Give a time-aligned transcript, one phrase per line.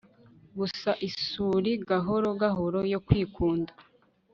[0.57, 3.71] gusa isuri gahoro gahoro yo kwikunda